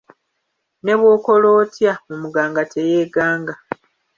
[0.83, 3.53] Ne bw’okola otya, omuganga teyeeganga.